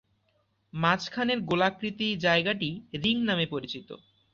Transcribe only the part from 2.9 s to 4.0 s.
"Ring" নামে পরিচিত।